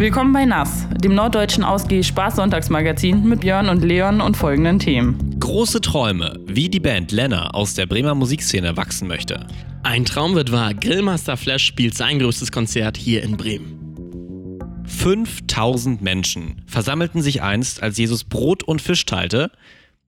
[0.00, 5.36] Willkommen bei Nass, dem norddeutschen Ausgeh Spaß-Sonntagsmagazin mit Björn und Leon und folgenden Themen.
[5.38, 9.46] Große Träume, wie die Band Lenner aus der Bremer Musikszene wachsen möchte.
[9.82, 14.80] Ein Traum wird wahr, Grillmaster Flash spielt sein größtes Konzert hier in Bremen.
[14.86, 19.50] 5000 Menschen versammelten sich einst, als Jesus Brot und Fisch teilte.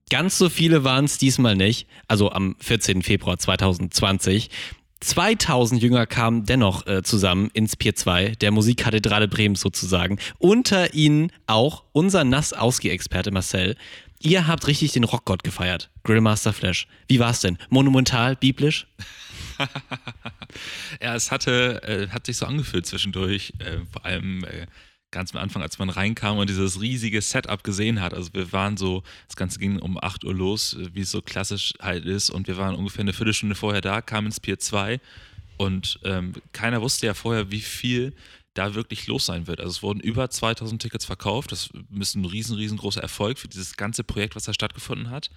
[0.09, 3.03] Ganz so viele waren es diesmal nicht, also am 14.
[3.03, 4.49] Februar 2020.
[5.03, 10.17] 2000 Jünger kamen dennoch äh, zusammen ins Pier 2, der Musikkathedrale Bremen sozusagen.
[10.39, 13.75] Unter ihnen auch unser Nass-Ausgeh-Experte Marcel.
[14.19, 16.87] Ihr habt richtig den Rockgott gefeiert, Grillmaster Flash.
[17.07, 17.57] Wie war's denn?
[17.69, 18.87] Monumental, biblisch?
[21.01, 24.67] ja, es hatte, äh, hat sich so angefühlt zwischendurch, äh, vor allem äh,
[25.13, 28.13] ganz am Anfang, als man reinkam und dieses riesige Setup gesehen hat.
[28.13, 31.73] Also wir waren so, das Ganze ging um 8 Uhr los, wie es so klassisch
[31.79, 34.99] halt ist und wir waren ungefähr eine Viertelstunde vorher da, kamen ins Pier 2
[35.57, 38.13] und ähm, keiner wusste ja vorher, wie viel
[38.55, 39.59] da wirklich los sein wird.
[39.61, 41.51] Also es wurden über 2000 Tickets verkauft.
[41.51, 45.31] Das ist ein riesen, riesengroßer Erfolg für dieses ganze Projekt, was da stattgefunden hat.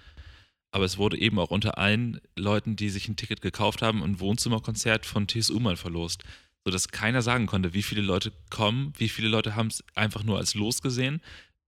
[0.71, 4.19] Aber es wurde eben auch unter allen Leuten, die sich ein Ticket gekauft haben, ein
[4.19, 6.23] Wohnzimmerkonzert von TSU mal verlost
[6.67, 10.37] sodass keiner sagen konnte, wie viele Leute kommen, wie viele Leute haben es einfach nur
[10.37, 11.21] als Los gesehen,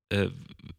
[0.10, 0.28] äh,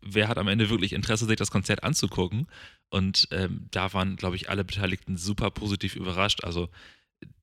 [0.03, 2.47] wer hat am Ende wirklich Interesse, sich das Konzert anzugucken.
[2.91, 6.45] Und ähm, da waren, glaube ich, alle Beteiligten super positiv überrascht.
[6.45, 6.69] Also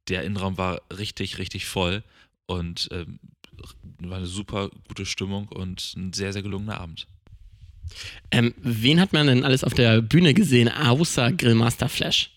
[0.07, 2.03] der Innenraum war richtig, richtig voll
[2.45, 3.19] und ähm,
[3.97, 7.07] war eine super gute Stimmung und ein sehr, sehr gelungener Abend.
[8.29, 12.29] Ähm, wen hat man denn alles auf der Bühne gesehen, außer Grillmaster Flash?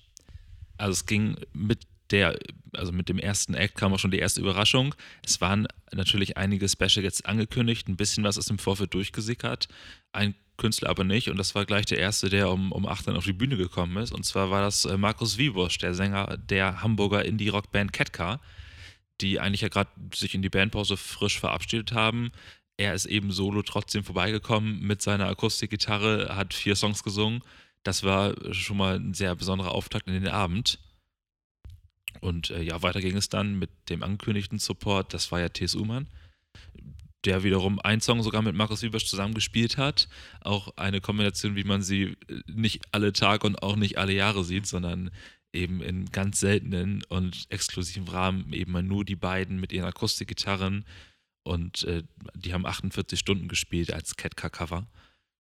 [0.79, 1.81] Also es ging mit
[2.11, 2.39] der,
[2.73, 4.95] also mit dem ersten Act kam auch schon die erste Überraschung.
[5.25, 9.69] Es waren natürlich einige Special jetzt angekündigt, ein bisschen was ist im Vorfeld durchgesickert.
[10.13, 13.17] Ein Künstler aber nicht und das war gleich der erste, der um, um 8 dann
[13.17, 14.13] auf die Bühne gekommen ist.
[14.13, 18.41] Und zwar war das äh, Markus Wiebusch, der Sänger der Hamburger Indie-Rock-Band Ketka,
[19.21, 22.31] die eigentlich ja gerade sich in die Bandpause frisch verabschiedet haben.
[22.77, 27.43] Er ist eben solo trotzdem vorbeigekommen mit seiner Akustikgitarre, hat vier Songs gesungen.
[27.83, 30.79] Das war schon mal ein sehr besonderer Auftakt in den Abend.
[32.21, 35.75] Und äh, ja, weiter ging es dann mit dem angekündigten Support, das war ja T.S.
[35.75, 36.09] Uman,
[37.25, 40.09] der wiederum einen Song sogar mit Markus Wiebersch zusammengespielt hat.
[40.41, 44.45] Auch eine Kombination, wie man sie äh, nicht alle Tage und auch nicht alle Jahre
[44.45, 45.11] sieht, sondern
[45.53, 50.85] eben in ganz seltenen und exklusiven Rahmen eben mal nur die beiden mit ihren Akustikgitarren
[51.43, 52.03] und äh,
[52.35, 54.87] die haben 48 Stunden gespielt als Ketka-Cover.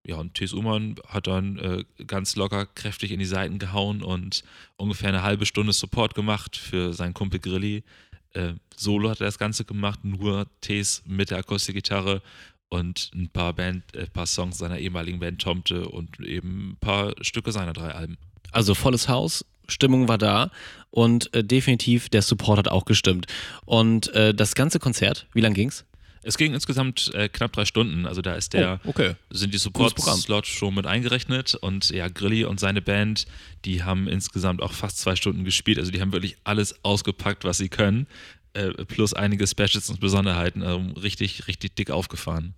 [0.08, 0.54] Ja, und T.S.
[0.54, 4.42] Uman hat dann äh, ganz locker kräftig in die Seiten gehauen und
[4.78, 7.84] ungefähr eine halbe Stunde Support gemacht für seinen Kumpel Grilli.
[8.32, 12.22] Äh, Solo hat er das Ganze gemacht, nur Tees mit der Akustikgitarre
[12.70, 17.12] und ein paar Band, äh, paar Songs seiner ehemaligen Band Tomte und eben ein paar
[17.20, 18.16] Stücke seiner drei Alben.
[18.50, 20.50] Also volles Haus, Stimmung war da
[20.90, 23.26] und äh, definitiv der Support hat auch gestimmt.
[23.66, 25.84] Und äh, das ganze Konzert, wie lang ging's?
[26.22, 28.06] Es ging insgesamt äh, knapp drei Stunden.
[28.06, 29.14] Also da ist der, oh, okay.
[29.30, 33.26] sind die Support-Slots schon mit eingerechnet und ja, Grilli und seine Band,
[33.64, 35.78] die haben insgesamt auch fast zwei Stunden gespielt.
[35.78, 38.06] Also die haben wirklich alles ausgepackt, was sie können,
[38.54, 40.62] äh, plus einige Specials und Besonderheiten.
[40.62, 42.54] Also richtig, richtig dick aufgefahren.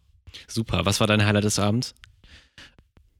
[0.46, 0.84] Super.
[0.86, 1.94] Was war dein Highlight des Abends?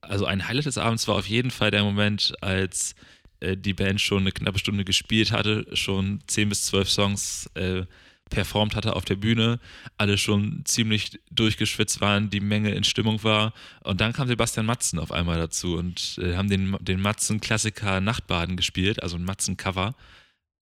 [0.00, 2.94] Also ein Highlight des Abends war auf jeden Fall der Moment, als
[3.40, 7.84] äh, die Band schon eine knappe Stunde gespielt hatte, schon zehn bis zwölf Songs äh,
[8.30, 9.60] performt hatte auf der Bühne,
[9.98, 13.52] alle schon ziemlich durchgeschwitzt waren, die Menge in Stimmung war.
[13.82, 18.56] Und dann kam Sebastian Matzen auf einmal dazu und äh, haben den, den Matzen-Klassiker Nachtbaden
[18.56, 19.94] gespielt, also ein Matzen-Cover.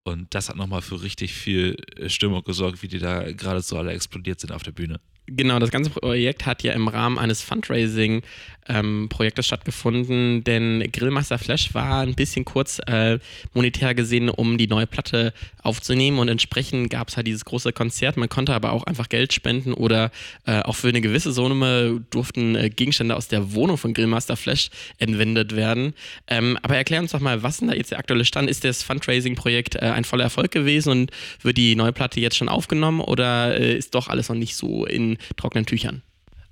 [0.02, 3.76] Und das hat nochmal für richtig viel äh, Stimmung gesorgt, wie die da gerade so
[3.76, 5.00] alle explodiert sind auf der Bühne.
[5.30, 8.22] Genau, das ganze Projekt hat ja im Rahmen eines Fundraising
[8.68, 9.08] ähm,
[9.40, 13.18] stattgefunden, denn Grillmaster Flash war ein bisschen kurz äh,
[13.54, 18.16] monetär gesehen, um die neue Platte aufzunehmen und entsprechend gab es halt dieses große Konzert.
[18.16, 20.10] Man konnte aber auch einfach Geld spenden oder
[20.46, 24.70] äh, auch für eine gewisse Summe durften äh, Gegenstände aus der Wohnung von Grillmaster Flash
[24.98, 25.94] entwendet werden.
[26.26, 28.50] Ähm, aber erklär uns doch mal, was denn da jetzt der aktuelle Stand?
[28.50, 31.10] Ist das Fundraising-Projekt äh, ein voller Erfolg gewesen und
[31.42, 34.86] wird die neue Platte jetzt schon aufgenommen oder äh, ist doch alles noch nicht so
[34.86, 36.02] in trockenen Tüchern?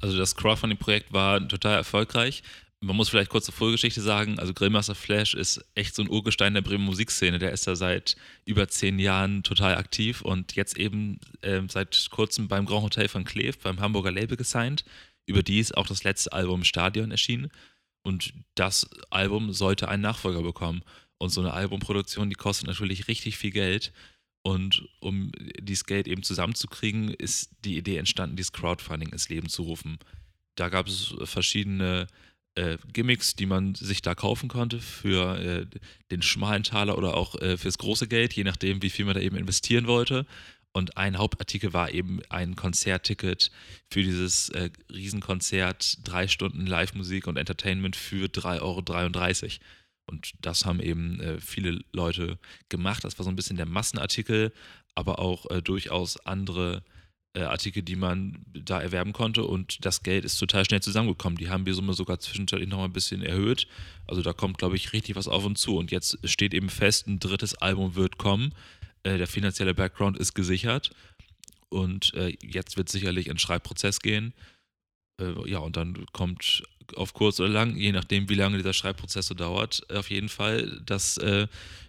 [0.00, 2.42] Also das Crowdfunding-Projekt war total erfolgreich.
[2.80, 6.52] Man muss vielleicht kurz zur Vorgeschichte sagen, also Grillmaster Flash ist echt so ein Urgestein
[6.52, 7.38] der Bremer Musikszene.
[7.38, 12.48] Der ist da seit über zehn Jahren total aktiv und jetzt eben äh, seit kurzem
[12.48, 14.84] beim Grand Hotel von Kleef, beim Hamburger Label gesigned.
[15.24, 17.50] Über die ist auch das letzte Album Stadion erschienen.
[18.02, 20.82] Und das Album sollte einen Nachfolger bekommen.
[21.18, 23.92] Und so eine Albumproduktion, die kostet natürlich richtig viel Geld.
[24.46, 29.64] Und um dieses Geld eben zusammenzukriegen, ist die Idee entstanden, dieses Crowdfunding ins Leben zu
[29.64, 29.98] rufen.
[30.54, 32.06] Da gab es verschiedene
[32.54, 35.66] äh, Gimmicks, die man sich da kaufen konnte für äh,
[36.12, 39.20] den schmalen Taler oder auch äh, fürs große Geld, je nachdem, wie viel man da
[39.20, 40.26] eben investieren wollte.
[40.72, 43.50] Und ein Hauptartikel war eben ein Konzertticket
[43.90, 49.50] für dieses äh, Riesenkonzert, drei Stunden Live-Musik und Entertainment für 3,33 Euro.
[50.06, 52.38] Und das haben eben äh, viele Leute
[52.68, 53.04] gemacht.
[53.04, 54.52] Das war so ein bisschen der Massenartikel,
[54.94, 56.82] aber auch äh, durchaus andere
[57.34, 59.44] äh, Artikel, die man da erwerben konnte.
[59.44, 61.36] Und das Geld ist total schnell zusammengekommen.
[61.36, 63.66] Die haben die Summe sogar zwischenzeitlich noch ein bisschen erhöht.
[64.06, 65.76] Also da kommt, glaube ich, richtig was auf uns zu.
[65.76, 68.54] Und jetzt steht eben fest, ein drittes Album wird kommen.
[69.02, 70.90] Äh, der finanzielle Background ist gesichert
[71.68, 74.34] und äh, jetzt wird sicherlich ein Schreibprozess gehen.
[75.20, 76.62] Äh, ja, und dann kommt
[76.94, 80.80] auf kurz oder lang, je nachdem, wie lange dieser Schreibprozess so dauert, auf jeden Fall
[80.84, 81.46] das äh,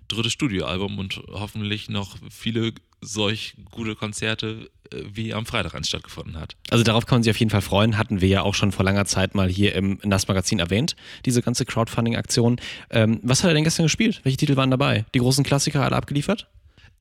[0.07, 6.39] dritte Studioalbum und hoffentlich noch viele solch gute Konzerte, äh, wie am Freitag eins stattgefunden
[6.39, 6.55] hat.
[6.69, 7.97] Also darauf kann man sich auf jeden Fall freuen.
[7.97, 10.95] Hatten wir ja auch schon vor langer Zeit mal hier im NAS-Magazin erwähnt,
[11.25, 12.59] diese ganze Crowdfunding-Aktion.
[12.89, 14.21] Ähm, was hat er denn gestern gespielt?
[14.23, 15.05] Welche Titel waren dabei?
[15.13, 16.47] Die großen Klassiker alle abgeliefert?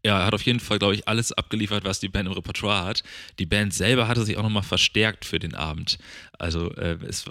[0.07, 2.85] Ja, er hat auf jeden Fall, glaube ich, alles abgeliefert, was die Band im Repertoire
[2.85, 3.03] hat.
[3.41, 5.99] Die Band selber hatte sich auch nochmal verstärkt für den Abend.
[6.39, 7.25] Also äh, es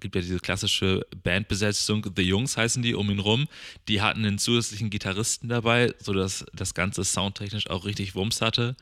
[0.00, 3.48] gibt ja diese klassische Bandbesetzung, The Jungs heißen die, um ihn rum.
[3.88, 8.76] Die hatten einen zusätzlichen Gitarristen dabei, sodass das Ganze soundtechnisch auch richtig Wumms hatte.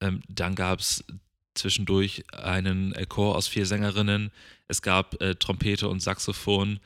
[0.00, 1.04] Ähm, dann gab es
[1.54, 4.32] zwischendurch einen Chor aus vier Sängerinnen.
[4.66, 6.80] Es gab äh, Trompete und Saxophon.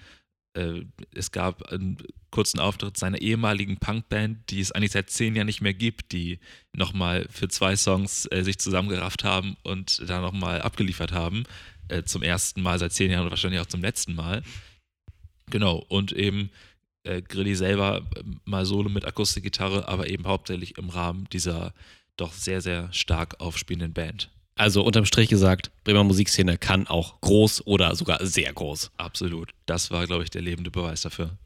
[0.53, 0.83] Äh,
[1.15, 1.97] es gab einen
[2.31, 6.39] kurzen Auftritt seiner ehemaligen Punkband, die es eigentlich seit zehn Jahren nicht mehr gibt, die
[6.73, 11.45] nochmal für zwei Songs äh, sich zusammengerafft haben und da nochmal abgeliefert haben.
[11.89, 14.43] Äh, zum ersten Mal seit zehn Jahren und wahrscheinlich auch zum letzten Mal.
[15.51, 16.51] Genau, und eben
[17.05, 21.73] äh, Grilli selber äh, mal solo mit Akustikgitarre, aber eben hauptsächlich im Rahmen dieser
[22.17, 24.31] doch sehr, sehr stark aufspielenden Band.
[24.57, 28.91] Also unterm Strich gesagt, Bremer Musikszene kann auch groß oder sogar sehr groß.
[28.97, 29.55] Absolut.
[29.67, 31.39] Das war, glaube ich, der lebende Beweis dafür.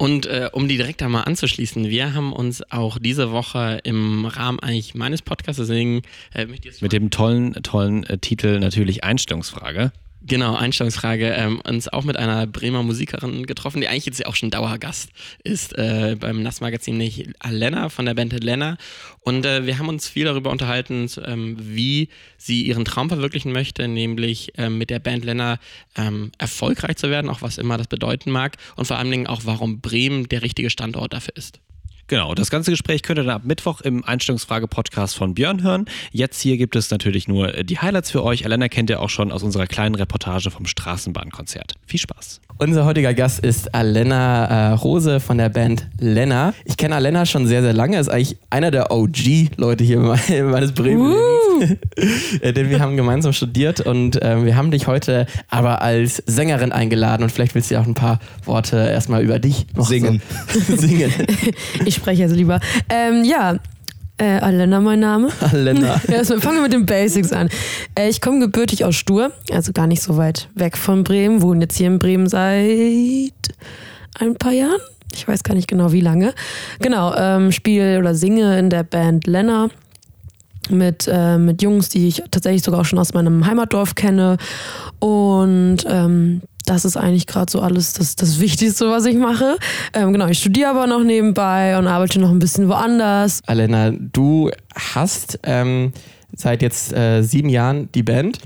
[0.00, 4.58] Und äh, um die direkt einmal anzuschließen, wir haben uns auch diese Woche im Rahmen
[4.58, 6.00] eigentlich meines Podcasts, deswegen
[6.32, 9.92] äh, mit dem tollen, tollen äh, Titel natürlich Einstellungsfrage.
[10.22, 11.30] Genau, Einstellungsfrage.
[11.30, 15.10] Ähm, uns auch mit einer Bremer Musikerin getroffen, die eigentlich jetzt ja auch schon Dauergast
[15.44, 18.76] ist äh, beim Nass-Magazin, nicht Lena von der Band Lena.
[19.20, 23.88] Und äh, wir haben uns viel darüber unterhalten, ähm, wie sie ihren Traum verwirklichen möchte,
[23.88, 25.58] nämlich ähm, mit der Band Lena
[25.96, 28.58] ähm, erfolgreich zu werden, auch was immer das bedeuten mag.
[28.76, 31.60] Und vor allen Dingen auch, warum Bremen der richtige Standort dafür ist.
[32.10, 35.84] Genau, das ganze Gespräch könnt ihr dann ab Mittwoch im Einstellungsfrage-Podcast von Björn hören.
[36.10, 38.42] Jetzt hier gibt es natürlich nur die Highlights für euch.
[38.42, 41.74] Elena kennt ihr auch schon aus unserer kleinen Reportage vom Straßenbahnkonzert.
[41.86, 42.40] Viel Spaß.
[42.58, 46.52] Unser heutiger Gast ist Alena äh, Rose von der Band Lena.
[46.64, 47.96] Ich kenne Alena schon sehr, sehr lange.
[47.96, 51.12] Ist eigentlich einer der OG-Leute hier meines Bremen.
[51.12, 51.49] Äh,
[52.42, 57.22] denn wir haben gemeinsam studiert und äh, wir haben dich heute aber als Sängerin eingeladen
[57.22, 60.22] und vielleicht willst du ja auch ein paar Worte erstmal über dich noch singen.
[60.66, 61.12] So singen.
[61.84, 62.60] Ich spreche jetzt lieber.
[62.88, 63.56] Ähm, ja,
[64.18, 65.30] äh, Alena mein Name.
[65.40, 66.00] Alena.
[66.08, 67.48] ja, also fangen wir mit den Basics an.
[67.94, 71.62] Äh, ich komme gebürtig aus Stur, also gar nicht so weit weg von Bremen, wohne
[71.62, 73.32] jetzt hier in Bremen seit
[74.18, 74.80] ein paar Jahren.
[75.14, 76.34] Ich weiß gar nicht genau wie lange.
[76.80, 79.70] Genau, ähm, spiele oder singe in der Band Lena
[80.70, 84.36] mit, äh, mit Jungs, die ich tatsächlich sogar auch schon aus meinem Heimatdorf kenne.
[84.98, 89.56] Und ähm, das ist eigentlich gerade so alles das, das Wichtigste, was ich mache.
[89.92, 93.40] Ähm, genau, ich studiere aber noch nebenbei und arbeite noch ein bisschen woanders.
[93.46, 95.92] Alena, du hast ähm,
[96.36, 98.38] seit jetzt äh, sieben Jahren die Band.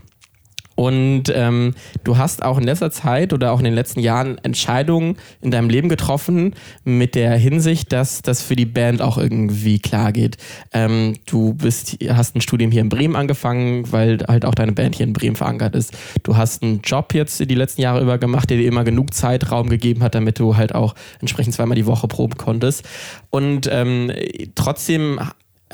[0.74, 5.16] Und ähm, du hast auch in letzter Zeit oder auch in den letzten Jahren Entscheidungen
[5.40, 6.54] in deinem Leben getroffen
[6.84, 10.36] mit der Hinsicht, dass das für die Band auch irgendwie klar geht.
[10.72, 14.96] Ähm, du bist, hast ein Studium hier in Bremen angefangen, weil halt auch deine Band
[14.96, 15.96] hier in Bremen verankert ist.
[16.22, 19.68] Du hast einen Job jetzt die letzten Jahre über gemacht, der dir immer genug Zeitraum
[19.68, 22.84] gegeben hat, damit du halt auch entsprechend zweimal die Woche proben konntest.
[23.30, 24.12] Und ähm,
[24.54, 25.20] trotzdem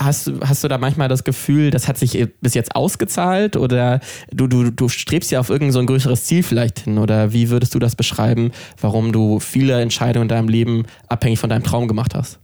[0.02, 4.00] Hast du, hast du da manchmal das Gefühl, das hat sich bis jetzt ausgezahlt oder
[4.32, 7.50] du, du, du strebst ja auf irgendein so ein größeres Ziel vielleicht hin oder wie
[7.50, 11.86] würdest du das beschreiben, warum du viele Entscheidungen in deinem Leben abhängig von deinem Traum
[11.86, 12.38] gemacht hast?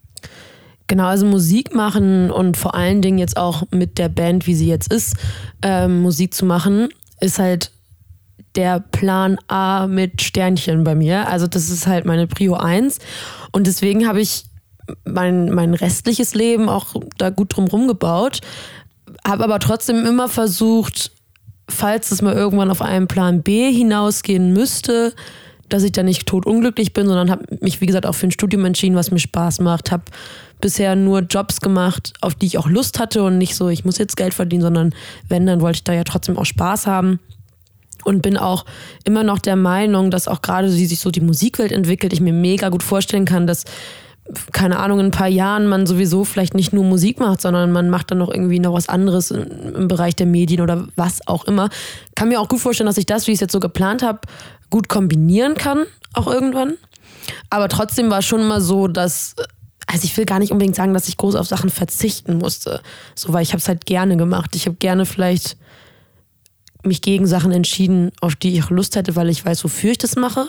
[0.87, 4.69] Genau, also Musik machen und vor allen Dingen jetzt auch mit der Band, wie sie
[4.69, 5.17] jetzt ist,
[5.63, 7.73] ähm, Musik zu machen, ist halt
[8.55, 11.29] der Plan A mit Sternchen bei mir.
[11.29, 12.99] Also das ist halt meine Prio 1
[13.53, 14.45] und deswegen habe ich
[15.05, 18.41] mein, mein restliches Leben auch da gut drum gebaut.
[19.27, 21.13] Habe aber trotzdem immer versucht,
[21.69, 25.15] falls es mal irgendwann auf einen Plan B hinausgehen müsste,
[25.69, 28.65] dass ich da nicht totunglücklich bin, sondern habe mich, wie gesagt, auch für ein Studium
[28.65, 29.91] entschieden, was mir Spaß macht.
[29.91, 30.05] Habe
[30.61, 33.99] bisher nur Jobs gemacht, auf die ich auch Lust hatte und nicht so, ich muss
[33.99, 34.95] jetzt Geld verdienen, sondern
[35.29, 37.21] wenn, dann wollte ich da ja trotzdem auch Spaß haben.
[38.05, 38.65] Und bin auch
[39.03, 42.33] immer noch der Meinung, dass auch gerade wie sich so die Musikwelt entwickelt, ich mir
[42.33, 43.65] mega gut vorstellen kann, dass
[44.53, 47.91] keine Ahnung, in ein paar Jahren man sowieso vielleicht nicht nur Musik macht, sondern man
[47.91, 51.69] macht dann noch irgendwie noch was anderes im Bereich der Medien oder was auch immer.
[52.15, 54.21] Kann mir auch gut vorstellen, dass ich das, wie ich es jetzt so geplant habe,
[54.71, 56.75] gut kombinieren kann, auch irgendwann.
[57.51, 59.37] Aber trotzdem war schon immer so, dass
[59.87, 62.81] also ich will gar nicht unbedingt sagen, dass ich groß auf Sachen verzichten musste.
[63.15, 64.57] So, weil ich habe es halt gerne gemacht.
[64.57, 65.57] Ich habe gerne vielleicht
[66.83, 70.17] mich gegen Sachen entschieden, auf die ich Lust hätte, weil ich weiß, wofür ich das
[70.17, 70.49] mache.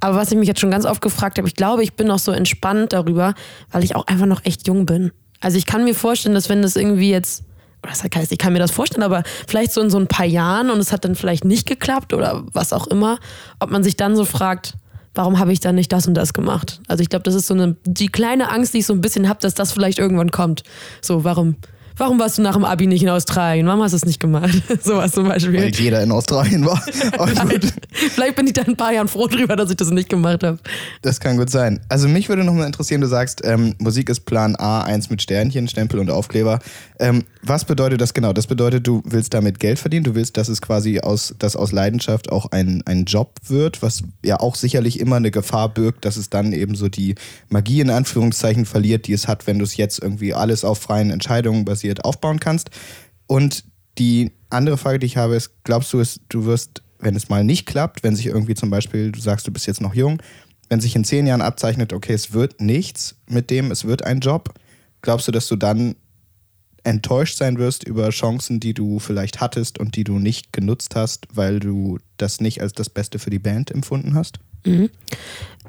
[0.00, 2.18] Aber was ich mich jetzt schon ganz oft gefragt habe, ich glaube, ich bin noch
[2.18, 3.34] so entspannt darüber,
[3.70, 5.12] weil ich auch einfach noch echt jung bin.
[5.40, 7.44] Also ich kann mir vorstellen, dass wenn das irgendwie jetzt,
[7.82, 10.70] das heißt, ich kann mir das vorstellen, aber vielleicht so in so ein paar Jahren
[10.70, 13.18] und es hat dann vielleicht nicht geklappt oder was auch immer,
[13.58, 14.74] ob man sich dann so fragt,
[15.14, 16.80] warum habe ich dann nicht das und das gemacht?
[16.88, 19.28] Also ich glaube, das ist so eine, die kleine Angst, die ich so ein bisschen
[19.28, 20.62] habe, dass das vielleicht irgendwann kommt.
[21.00, 21.56] So, warum,
[22.00, 23.66] Warum warst du nach dem Abi nicht in Australien?
[23.66, 24.62] Warum hast du es nicht gemacht?
[24.82, 25.52] Sowas zum Beispiel.
[25.52, 26.82] Weil jeder in Australien war.
[27.92, 30.58] Vielleicht bin ich da ein paar Jahren froh drüber, dass ich das nicht gemacht habe.
[31.02, 31.78] Das kann gut sein.
[31.90, 35.20] Also mich würde noch mal interessieren, du sagst, ähm, Musik ist Plan A, eins mit
[35.20, 36.60] Sternchen, Stempel und Aufkleber.
[36.98, 38.32] Ähm, was bedeutet das genau?
[38.32, 41.70] Das bedeutet, du willst damit Geld verdienen, du willst, dass es quasi aus, dass aus
[41.70, 46.16] Leidenschaft auch ein, ein Job wird, was ja auch sicherlich immer eine Gefahr birgt, dass
[46.16, 47.14] es dann eben so die
[47.50, 51.10] Magie in Anführungszeichen verliert, die es hat, wenn du es jetzt irgendwie alles auf freien
[51.10, 52.70] Entscheidungen basiert basiert aufbauen kannst.
[53.26, 53.64] Und
[53.98, 57.66] die andere Frage, die ich habe, ist, glaubst du, du wirst, wenn es mal nicht
[57.66, 60.22] klappt, wenn sich irgendwie zum Beispiel, du sagst, du bist jetzt noch jung,
[60.68, 64.20] wenn sich in zehn Jahren abzeichnet, okay, es wird nichts mit dem, es wird ein
[64.20, 64.54] Job,
[65.02, 65.96] glaubst du, dass du dann
[66.82, 71.26] enttäuscht sein wirst über Chancen, die du vielleicht hattest und die du nicht genutzt hast,
[71.34, 74.38] weil du das nicht als das Beste für die Band empfunden hast?
[74.64, 74.90] Mhm.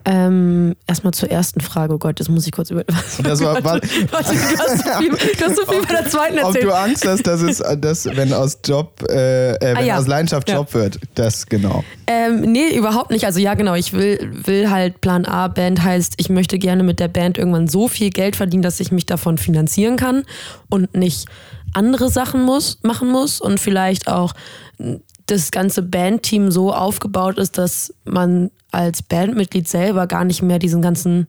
[0.05, 2.83] Ähm, erstmal zur ersten Frage, oh Gott, das muss ich kurz über.
[2.83, 6.65] Das war, war, du, hast so viel, du hast so viel bei der zweiten erzählt.
[6.65, 9.97] Ob du Angst hast, dass es, dass, wenn aus Job, äh, äh wenn ah, ja.
[9.97, 10.55] aus Leidenschaft ja.
[10.55, 11.83] Job wird, das genau.
[12.07, 13.25] Ähm, nee, überhaupt nicht.
[13.25, 16.99] Also ja, genau, ich will, will halt Plan A Band heißt, ich möchte gerne mit
[16.99, 20.23] der Band irgendwann so viel Geld verdienen, dass ich mich davon finanzieren kann
[20.69, 21.27] und nicht
[21.73, 24.33] andere Sachen muss, machen muss und vielleicht auch
[25.31, 30.81] das ganze Bandteam so aufgebaut ist, dass man als Bandmitglied selber gar nicht mehr diesen
[30.81, 31.27] ganzen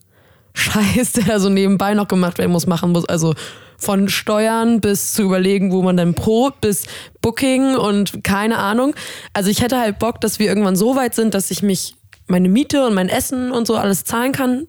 [0.54, 3.08] Scheiß, der da so nebenbei noch gemacht werden muss, machen muss.
[3.08, 3.34] Also
[3.78, 6.84] von Steuern bis zu überlegen, wo man dann probt, bis
[7.20, 8.94] Booking und keine Ahnung.
[9.32, 11.94] Also ich hätte halt Bock, dass wir irgendwann so weit sind, dass ich mich
[12.28, 14.66] meine Miete und mein Essen und so alles zahlen kann,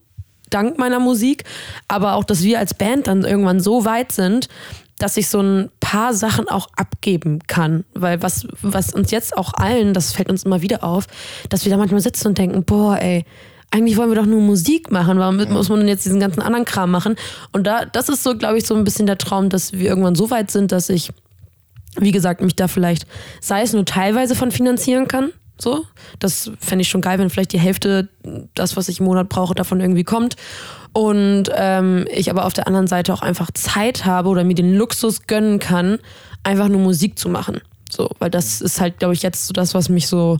[0.50, 1.44] dank meiner Musik.
[1.88, 4.48] Aber auch, dass wir als Band dann irgendwann so weit sind,
[5.00, 7.84] dass ich so ein paar Sachen auch abgeben kann.
[7.94, 11.08] Weil was, was uns jetzt auch allen, das fällt uns immer wieder auf,
[11.50, 13.26] dass wir da manchmal sitzen und denken, boah, ey,
[13.72, 15.18] eigentlich wollen wir doch nur Musik machen.
[15.18, 17.16] Warum muss man denn jetzt diesen ganzen anderen Kram machen?
[17.52, 20.16] Und da, das ist so, glaube ich, so ein bisschen der Traum, dass wir irgendwann
[20.16, 21.10] so weit sind, dass ich,
[21.98, 23.08] wie gesagt, mich da vielleicht,
[23.42, 25.32] sei es nur teilweise von finanzieren kann.
[25.60, 25.86] So,
[26.20, 28.10] das fände ich schon geil, wenn vielleicht die Hälfte,
[28.54, 30.36] das, was ich im Monat brauche, davon irgendwie kommt
[30.94, 34.76] und ähm, ich aber auf der anderen Seite auch einfach Zeit habe oder mir den
[34.76, 36.00] Luxus gönnen kann,
[36.44, 37.62] einfach nur Musik zu machen.
[37.90, 40.38] So, weil das ist halt, glaube ich, jetzt so das, was mich so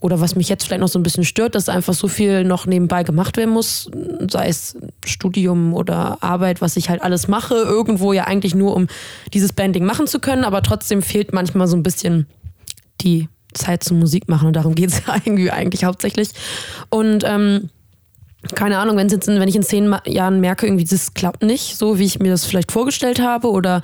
[0.00, 2.64] oder was mich jetzt vielleicht noch so ein bisschen stört, dass einfach so viel noch
[2.66, 3.90] nebenbei gemacht werden muss,
[4.30, 8.86] sei es Studium oder Arbeit, was ich halt alles mache, irgendwo ja eigentlich nur, um
[9.34, 12.26] dieses Banding machen zu können, aber trotzdem fehlt manchmal so ein bisschen
[13.02, 16.30] die Zeit zum Musik machen und darum geht es ja irgendwie eigentlich hauptsächlich.
[16.88, 17.68] Und ähm,
[18.54, 21.98] keine Ahnung, wenn jetzt, wenn ich in zehn Jahren merke, irgendwie das klappt nicht, so
[21.98, 23.82] wie ich mir das vielleicht vorgestellt habe oder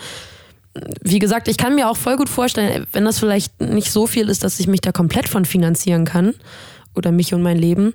[1.03, 4.29] wie gesagt, ich kann mir auch voll gut vorstellen, wenn das vielleicht nicht so viel
[4.29, 6.35] ist, dass ich mich da komplett von finanzieren kann
[6.95, 7.95] oder mich und mein Leben.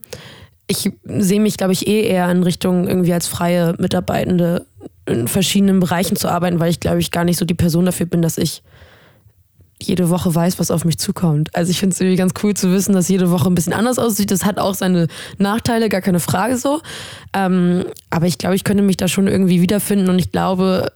[0.68, 4.65] Ich sehe mich, glaube ich, eh eher in Richtung irgendwie als freie Mitarbeitende
[5.06, 8.06] in verschiedenen Bereichen zu arbeiten, weil ich, glaube ich, gar nicht so die Person dafür
[8.06, 8.63] bin, dass ich
[9.83, 11.53] jede Woche weiß, was auf mich zukommt.
[11.55, 14.00] Also ich finde es irgendwie ganz cool zu wissen, dass jede Woche ein bisschen anders
[14.00, 14.31] aussieht.
[14.31, 15.07] Das hat auch seine
[15.38, 16.81] Nachteile, gar keine Frage so.
[17.33, 20.91] Ähm, aber ich glaube, ich könnte mich da schon irgendwie wiederfinden und ich glaube,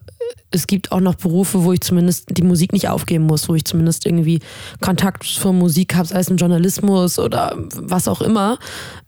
[0.51, 3.65] es gibt auch noch Berufe, wo ich zumindest die Musik nicht aufgeben muss, wo ich
[3.65, 4.39] zumindest irgendwie
[4.80, 8.58] Kontakt zur Musik habe, sei es im Journalismus oder was auch immer.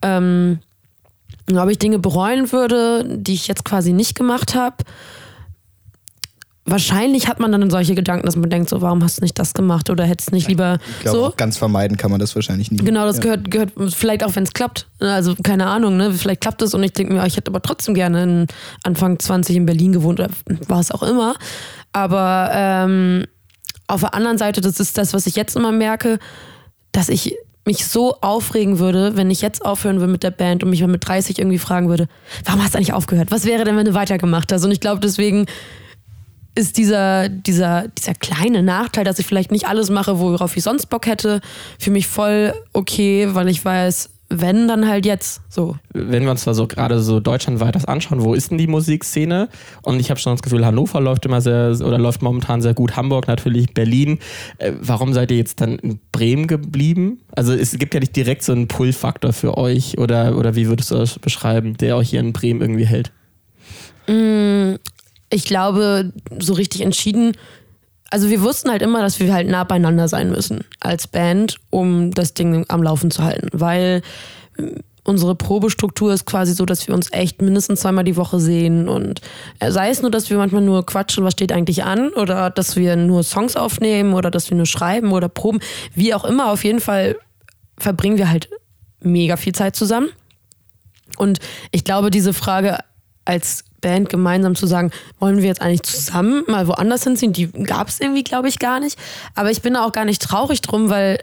[0.02, 0.60] Ähm,
[1.54, 4.78] ob ich Dinge bereuen würde, die ich jetzt quasi nicht gemacht habe
[6.68, 9.54] wahrscheinlich hat man dann solche Gedanken, dass man denkt, so, warum hast du nicht das
[9.54, 11.34] gemacht oder hättest nicht lieber ich glaube, so.
[11.36, 12.78] ganz vermeiden kann man das wahrscheinlich nie.
[12.78, 13.24] Genau, das ja.
[13.24, 14.88] gehört, gehört vielleicht auch, wenn es klappt.
[15.00, 16.12] Also keine Ahnung, ne?
[16.14, 18.48] vielleicht klappt es und ich denke mir, ich hätte aber trotzdem gerne in
[18.84, 20.30] Anfang 20 in Berlin gewohnt oder
[20.68, 21.36] war es auch immer.
[21.94, 23.26] Aber ähm,
[23.88, 26.20] auf der anderen Seite, das ist das, was ich jetzt immer merke,
[26.92, 30.70] dass ich mich so aufregen würde, wenn ich jetzt aufhören würde mit der Band und
[30.70, 32.08] mich mal mit 30 irgendwie fragen würde,
[32.46, 33.30] warum hast du eigentlich aufgehört?
[33.32, 34.64] Was wäre denn, wenn du weitergemacht hast?
[34.64, 35.46] Und ich glaube, deswegen
[36.58, 40.88] ist dieser, dieser, dieser kleine Nachteil, dass ich vielleicht nicht alles mache, worauf ich sonst
[40.88, 41.40] Bock hätte,
[41.80, 45.42] für mich voll okay, weil ich weiß, wenn, dann halt jetzt.
[45.50, 45.78] So.
[45.94, 49.48] Wenn wir uns da so gerade so deutschlandweit das anschauen, wo ist denn die Musikszene?
[49.84, 52.98] Und ich habe schon das Gefühl, Hannover läuft immer sehr oder läuft momentan sehr gut,
[52.98, 54.20] Hamburg natürlich, Berlin.
[54.58, 57.22] Äh, warum seid ihr jetzt dann in Bremen geblieben?
[57.36, 60.92] Also es gibt ja nicht direkt so einen Pull-Faktor für euch oder, oder wie würdest
[60.92, 63.12] du das beschreiben, der euch hier in Bremen irgendwie hält?
[65.38, 67.34] Ich glaube, so richtig entschieden.
[68.10, 72.10] Also wir wussten halt immer, dass wir halt nah beieinander sein müssen als Band, um
[72.10, 73.50] das Ding am Laufen zu halten.
[73.54, 74.02] Weil
[74.58, 78.90] ähm, unsere Probestruktur ist quasi so, dass wir uns echt mindestens zweimal die Woche sehen.
[78.90, 79.22] Und
[79.60, 82.76] äh, sei es nur, dass wir manchmal nur quatschen, was steht eigentlich an, oder dass
[82.76, 85.60] wir nur Songs aufnehmen oder dass wir nur schreiben oder proben.
[85.94, 87.16] Wie auch immer, auf jeden Fall
[87.78, 88.50] verbringen wir halt
[89.02, 90.10] mega viel Zeit zusammen.
[91.18, 91.38] Und
[91.70, 92.80] ich glaube, diese Frage
[93.24, 97.90] als Band gemeinsam zu sagen, wollen wir jetzt eigentlich zusammen mal woanders hinziehen, die gab
[97.90, 98.98] es irgendwie, glaube ich, gar nicht.
[99.36, 101.20] Aber ich bin da auch gar nicht traurig drum, weil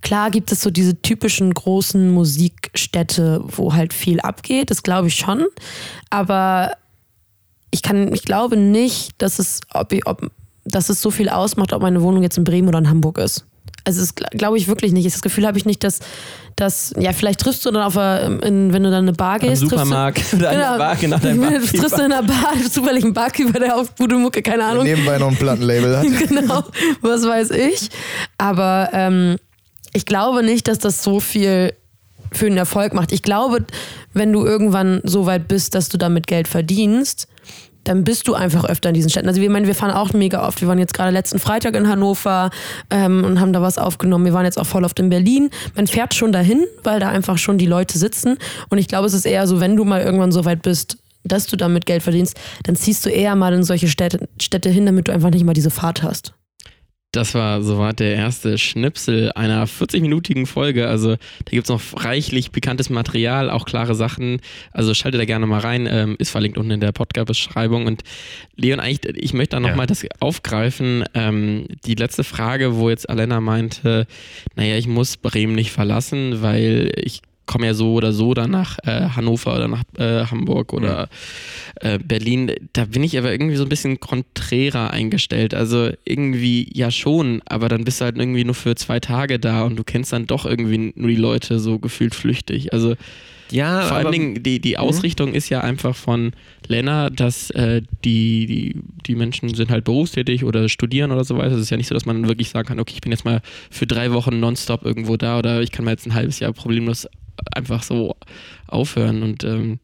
[0.00, 5.16] klar gibt es so diese typischen großen Musikstädte, wo halt viel abgeht, das glaube ich
[5.16, 5.46] schon.
[6.10, 6.72] Aber
[7.70, 10.30] ich kann, ich glaube nicht, dass es, ob, ob,
[10.64, 13.44] dass es so viel ausmacht, ob meine Wohnung jetzt in Bremen oder in Hamburg ist.
[13.84, 15.06] Also das glaube ich wirklich nicht.
[15.06, 16.00] Das Gefühl habe ich nicht, dass,
[16.56, 19.34] dass, ja, vielleicht triffst du dann auf einer, in, wenn du dann in eine Bar
[19.34, 23.04] Am gehst, triffst du, Supermarkt oder der Bar, genau, triffst du in einer Bar, zufällig
[23.04, 24.84] einen Barkeeper, der auf gute Mucke, keine Ahnung.
[24.84, 26.06] Nebenbei noch ein Plattenlabel hat.
[26.28, 26.64] genau,
[27.02, 27.90] was weiß ich.
[28.38, 29.36] Aber ähm,
[29.92, 31.74] ich glaube nicht, dass das so viel
[32.32, 33.12] für einen Erfolg macht.
[33.12, 33.64] Ich glaube,
[34.14, 37.28] wenn du irgendwann so weit bist, dass du damit Geld verdienst,
[37.86, 39.28] dann bist du einfach öfter in diesen Städten.
[39.28, 40.60] Also wir meinen, wir fahren auch mega oft.
[40.60, 42.50] Wir waren jetzt gerade letzten Freitag in Hannover
[42.90, 44.24] ähm, und haben da was aufgenommen.
[44.24, 45.50] Wir waren jetzt auch voll oft in Berlin.
[45.74, 48.38] Man fährt schon dahin, weil da einfach schon die Leute sitzen.
[48.70, 51.46] Und ich glaube, es ist eher so, wenn du mal irgendwann so weit bist, dass
[51.46, 55.08] du damit Geld verdienst, dann ziehst du eher mal in solche Städte, Städte hin, damit
[55.08, 56.35] du einfach nicht mal diese Fahrt hast.
[57.16, 60.86] Das war soweit der erste Schnipsel einer 40-minütigen Folge.
[60.88, 64.40] Also da gibt es noch reichlich bekanntes Material, auch klare Sachen.
[64.72, 65.88] Also schaltet da gerne mal rein.
[65.90, 67.86] Ähm, ist verlinkt unten in der Podcast-Beschreibung.
[67.86, 68.02] Und
[68.56, 69.86] Leon, eigentlich, ich möchte da nochmal Ja.
[69.86, 71.04] das aufgreifen.
[71.14, 74.06] Ähm, die letzte Frage, wo jetzt Alena meinte,
[74.54, 78.78] naja, ich muss Bremen nicht verlassen, weil ich komme ja so oder so dann nach
[78.84, 81.08] äh, Hannover oder nach äh, Hamburg oder
[81.80, 82.52] äh, Berlin.
[82.72, 85.54] Da bin ich aber irgendwie so ein bisschen konträrer eingestellt.
[85.54, 89.62] Also irgendwie ja schon, aber dann bist du halt irgendwie nur für zwei Tage da
[89.62, 92.72] und du kennst dann doch irgendwie nur die Leute so gefühlt flüchtig.
[92.72, 92.94] Also
[93.50, 96.32] Ja, vor allen Dingen, die, die Ausrichtung ist ja einfach von
[96.66, 101.54] Lena, dass äh, die, die, die Menschen sind halt berufstätig oder studieren oder so weiter.
[101.54, 103.40] Es ist ja nicht so, dass man wirklich sagen kann, okay, ich bin jetzt mal
[103.70, 107.06] für drei Wochen nonstop irgendwo da oder ich kann mal jetzt ein halbes Jahr problemlos
[107.52, 108.16] einfach so
[108.66, 109.22] aufhören.
[109.22, 109.80] Und ähm,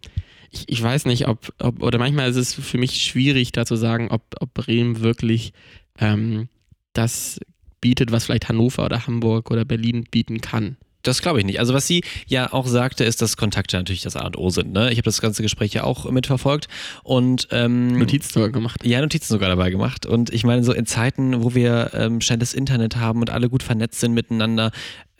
[0.51, 3.77] ich, ich weiß nicht, ob, ob, oder manchmal ist es für mich schwierig, da zu
[3.77, 5.53] sagen, ob, ob Bremen wirklich
[5.99, 6.49] ähm,
[6.93, 7.41] das
[7.81, 10.77] bietet, was vielleicht Hannover oder Hamburg oder Berlin bieten kann.
[11.03, 11.59] Das glaube ich nicht.
[11.59, 14.73] Also was sie ja auch sagte, ist, dass Kontakte natürlich das A und O sind.
[14.73, 14.91] Ne?
[14.93, 16.69] Ich habe das ganze Gespräch ja auch mitverfolgt
[17.03, 18.85] und ähm, Notizen sogar gemacht.
[18.85, 20.07] Ja, Notizen sogar dabei gemacht.
[20.07, 23.65] Und ich meine, so in Zeiten, wo wir ähm, schnelles Internet haben und alle gut
[23.65, 24.71] vernetzt sind miteinander,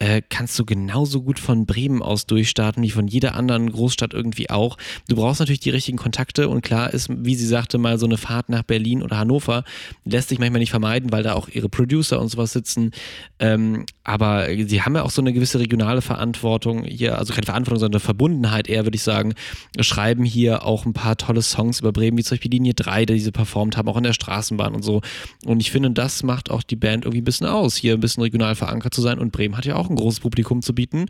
[0.03, 4.51] äh, kannst du genauso gut von Bremen aus durchstarten wie von jeder anderen Großstadt irgendwie
[4.51, 4.77] auch.
[5.09, 8.17] Du brauchst natürlich die richtigen Kontakte und klar ist, wie sie sagte, mal so eine
[8.17, 9.63] Fahrt nach Berlin oder Hannover
[10.05, 12.91] lässt sich manchmal nicht vermeiden, weil da auch ihre Producer und sowas sitzen.
[13.39, 17.79] Ähm, aber sie haben ja auch so eine gewisse regionale Verantwortung hier, also keine Verantwortung,
[17.79, 19.35] sondern Verbundenheit eher, würde ich sagen.
[19.79, 23.21] Schreiben hier auch ein paar tolle Songs über Bremen, wie zum Beispiel Linie 3, die
[23.21, 25.01] sie performt haben, auch in der Straßenbahn und so.
[25.45, 28.25] Und ich finde, das macht auch die Band irgendwie ein bisschen aus, hier ein bisschen
[28.25, 29.21] regional verankert zu sein.
[29.21, 31.07] Und Bremen hat ja auch ein großes Publikum zu bieten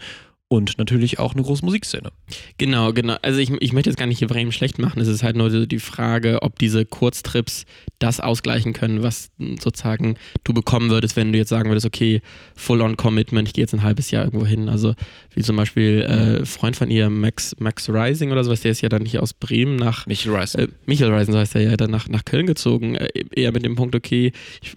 [0.53, 2.13] und natürlich auch eine große Musikszene.
[2.59, 3.17] Genau, genau.
[3.23, 5.01] Also ich, ich möchte jetzt gar nicht hier Bremen schlecht machen.
[5.01, 7.65] Es ist halt nur so die Frage, ob diese Kurztrips
[7.99, 12.21] das ausgleichen können, was sozusagen du bekommen würdest, wenn du jetzt sagen würdest, okay,
[12.55, 14.69] Full-on-Commitment, ich gehe jetzt ein halbes Jahr irgendwo hin.
[14.69, 14.95] Also
[15.35, 18.91] wie zum Beispiel äh, Freund von ihr, Max, Max Rising oder sowas, der ist ja
[18.91, 20.55] dann hier aus Bremen nach Michael Rice.
[20.57, 22.97] äh, Michael Reisen, so heißt er ja, dann nach, nach Köln gezogen.
[22.97, 24.75] Äh, eher mit dem Punkt, okay, ich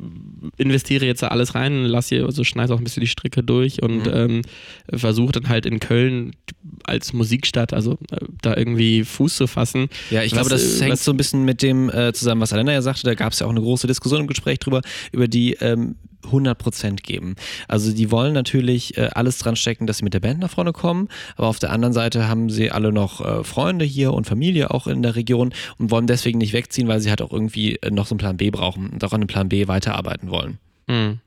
[0.55, 3.83] investiere jetzt da alles rein, lass hier, also schneid auch ein bisschen die Stricke durch
[3.83, 4.41] und ähm,
[4.89, 6.35] versuche dann halt in Köln
[6.83, 9.87] als Musikstadt, also äh, da irgendwie Fuß zu fassen.
[10.09, 12.53] Ja, ich Was, glaube, das äh, hängt so ein bisschen mit dem äh, zusammen, was
[12.53, 13.03] Alena ja sagte.
[13.03, 17.03] Da gab es ja auch eine große Diskussion im Gespräch drüber, über die ähm, 100%
[17.03, 17.35] geben.
[17.67, 20.73] Also die wollen natürlich äh, alles dran stecken, dass sie mit der Band nach vorne
[20.73, 24.71] kommen, aber auf der anderen Seite haben sie alle noch äh, Freunde hier und Familie
[24.71, 27.91] auch in der Region und wollen deswegen nicht wegziehen, weil sie halt auch irgendwie äh,
[27.91, 30.57] noch so einen Plan B brauchen und auch an dem Plan B weiterarbeiten wollen.
[30.87, 31.19] Hm.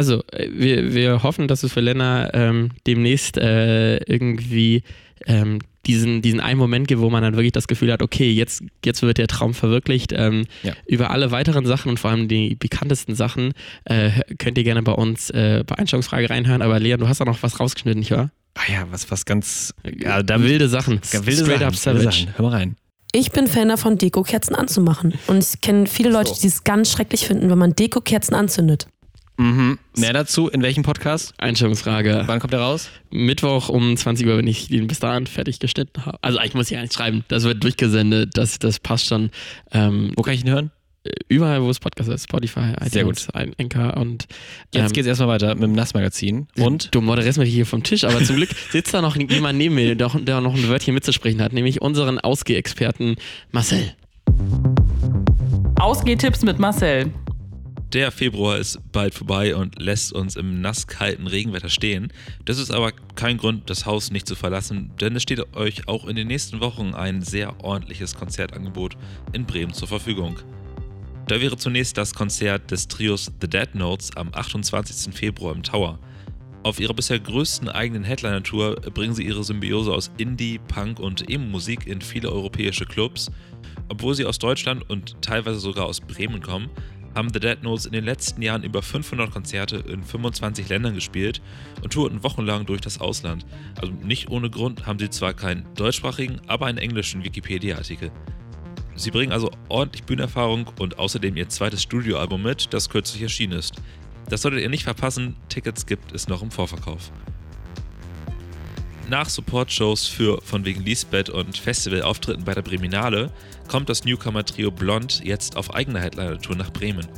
[0.00, 4.82] Also, äh, wir, wir hoffen, dass es für Lena ähm, demnächst äh, irgendwie
[5.26, 8.62] ähm, diesen, diesen einen Moment gibt, wo man dann wirklich das Gefühl hat, okay, jetzt,
[8.82, 10.12] jetzt wird der Traum verwirklicht.
[10.16, 10.72] Ähm, Ja.
[10.86, 13.52] Über alle weiteren Sachen und vor allem die bekanntesten Sachen
[13.84, 16.62] äh, könnt ihr gerne bei uns äh, bei Einstellungsfrage reinhören.
[16.62, 18.30] Aber Leon, du hast da noch was rausgeschnitten, nicht wahr?
[18.54, 19.74] Ah ja, was, was ganz.
[20.02, 21.02] Ja, da wilde Sachen.
[21.12, 22.04] Ja, wilde Straight Sachen, up savage.
[22.04, 22.34] wilde Sachen.
[22.38, 22.76] Hör mal rein.
[23.12, 25.12] Ich bin Fan davon, Dekokerzen anzumachen.
[25.26, 28.86] Und ich kenne viele Leute, die es ganz schrecklich finden, wenn man Dekokerzen anzündet.
[29.40, 29.78] Mhm.
[29.96, 31.32] Mehr dazu in welchem Podcast?
[31.38, 32.24] Einstellungsfrage.
[32.26, 32.90] Wann kommt der raus?
[33.10, 36.18] Mittwoch um 20 Uhr, wenn ich den bis dahin fertig geschnitten habe.
[36.20, 39.30] Also ich muss ja nicht schreiben, das wird durchgesendet, das, das passt schon.
[39.72, 40.70] Ähm, Wo kann ich ihn hören?
[41.28, 44.26] überall, wo es Podcast ist, Spotify, Sehr iTunes, Anchor und
[44.74, 46.46] Jetzt ähm, geht's erstmal weiter mit dem Nassmagazin.
[46.58, 46.94] Und?
[46.94, 49.94] Du moderierst mich hier vom Tisch, aber zum Glück sitzt da noch jemand neben mir,
[49.94, 53.16] der, der noch ein Wörtchen mitzusprechen hat, nämlich unseren Ausgeh-Experten
[53.50, 53.94] Marcel.
[55.76, 57.10] Ausgehtipps mit Marcel.
[57.92, 62.12] Der Februar ist bald vorbei und lässt uns im nasskalten Regenwetter stehen.
[62.44, 66.06] Das ist aber kein Grund, das Haus nicht zu verlassen, denn es steht euch auch
[66.06, 68.96] in den nächsten Wochen ein sehr ordentliches Konzertangebot
[69.32, 70.38] in Bremen zur Verfügung.
[71.26, 75.12] Da wäre zunächst das Konzert des Trios The Dead Notes am 28.
[75.12, 75.98] Februar im Tower.
[76.62, 81.88] Auf ihrer bisher größten eigenen Headliner-Tour bringen sie ihre Symbiose aus Indie, Punk und Emo-Musik
[81.88, 83.32] in viele europäische Clubs.
[83.88, 86.70] Obwohl sie aus Deutschland und teilweise sogar aus Bremen kommen,
[87.14, 91.40] haben The Dead Notes in den letzten Jahren über 500 Konzerte in 25 Ländern gespielt
[91.82, 93.44] und tourten wochenlang durch das Ausland.
[93.80, 98.10] Also nicht ohne Grund haben sie zwar keinen deutschsprachigen, aber einen englischen Wikipedia-Artikel.
[98.94, 103.76] Sie bringen also ordentlich Bühnenerfahrung und außerdem ihr zweites Studioalbum mit, das kürzlich erschienen ist.
[104.28, 107.10] Das solltet ihr nicht verpassen, Tickets gibt es noch im Vorverkauf.
[109.10, 113.32] Nach Support-Shows für von wegen Lisbeth und Festivalauftritten bei der Breminale
[113.66, 117.08] kommt das Newcomer-Trio Blond jetzt auf eigener Headliner-Tour nach Bremen.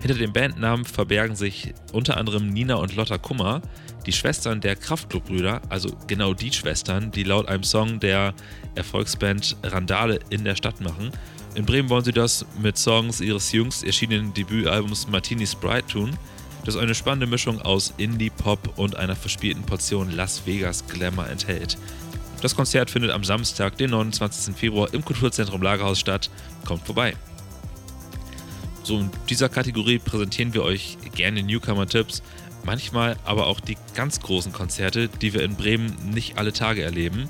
[0.00, 3.62] Hinter dem Bandnamen verbergen sich unter anderem Nina und Lotta Kummer,
[4.06, 8.34] die Schwestern der Kraftklub-Brüder, also genau die Schwestern, die laut einem Song der
[8.74, 11.12] Erfolgsband Randale in der Stadt machen.
[11.54, 16.18] In Bremen wollen sie das mit Songs ihres jüngst erschienenen Debütalbums Martini Sprite tun
[16.66, 21.78] das eine spannende Mischung aus Indie, Pop und einer verspielten Portion Las Vegas Glamour enthält.
[22.42, 24.54] Das Konzert findet am Samstag, den 29.
[24.54, 26.28] Februar im Kulturzentrum Lagerhaus statt.
[26.64, 27.16] Kommt vorbei.
[28.82, 32.22] So, in dieser Kategorie präsentieren wir euch gerne Newcomer-Tipps,
[32.64, 37.28] manchmal aber auch die ganz großen Konzerte, die wir in Bremen nicht alle Tage erleben.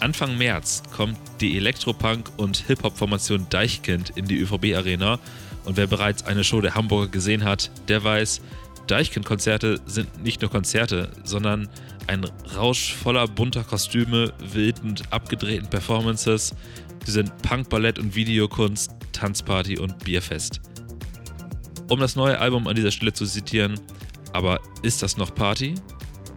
[0.00, 5.18] Anfang März kommt die Elektropunk- und Hip-Hop-Formation Deichkind in die ÖVB-Arena
[5.64, 8.40] und wer bereits eine Show der Hamburger gesehen hat, der weiß,
[8.86, 11.68] Deichkind-Konzerte sind nicht nur Konzerte, sondern
[12.06, 12.24] ein
[12.54, 16.54] Rausch voller bunter Kostüme, wilden, abgedrehten Performances.
[17.04, 20.60] Sie sind Punk, Ballett und Videokunst, Tanzparty und Bierfest.
[21.88, 23.80] Um das neue Album an dieser Stelle zu zitieren,
[24.32, 25.74] aber ist das noch Party?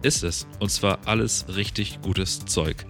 [0.02, 0.46] Ist es.
[0.60, 2.86] Und zwar alles richtig gutes Zeug.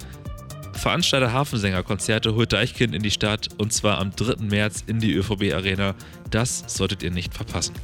[0.78, 4.42] Veranstalter Hafensänger-Konzerte holt Deichkind in die Stadt und zwar am 3.
[4.44, 5.94] März in die ÖVB-Arena.
[6.30, 7.74] Das solltet ihr nicht verpassen.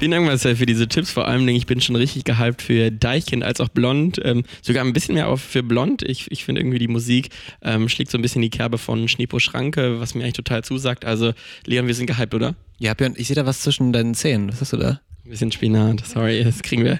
[0.00, 1.10] Vielen Dank, Marcel, für diese Tipps.
[1.10, 4.18] Vor allem, ich bin schon richtig gehypt für Deichkind als auch Blond.
[4.24, 6.00] Ähm, sogar ein bisschen mehr auf für Blond.
[6.02, 7.28] Ich, ich finde irgendwie die Musik
[7.60, 11.04] ähm, schlägt so ein bisschen die Kerbe von Schneepo Schranke, was mir eigentlich total zusagt.
[11.04, 11.34] Also,
[11.66, 12.54] Leon, wir sind gehypt, oder?
[12.78, 14.50] Ja, Björn, ich sehe da was zwischen deinen Zähnen.
[14.50, 15.00] Was hast du da?
[15.30, 16.98] Ein bisschen Spinat, sorry, das kriegen wir.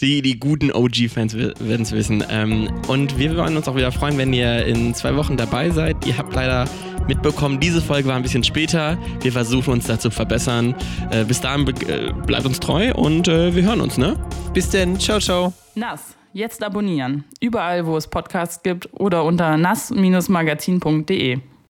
[0.00, 2.24] Die, die guten OG-Fans werden es wissen.
[2.30, 6.06] Ähm, und wir wollen uns auch wieder freuen, wenn ihr in zwei Wochen dabei seid.
[6.06, 6.64] Ihr habt leider
[7.06, 8.96] mitbekommen, diese Folge war ein bisschen später.
[9.20, 10.74] Wir versuchen uns da zu verbessern.
[11.10, 14.16] Äh, bis dahin äh, bleibt uns treu und äh, wir hören uns, ne?
[14.54, 15.52] Bis denn, ciao, ciao.
[15.74, 17.24] Nass, jetzt abonnieren.
[17.40, 21.40] Überall, wo es Podcasts gibt oder unter nass-magazin.de.